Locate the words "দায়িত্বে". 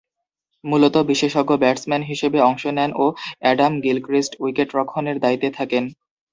5.23-5.49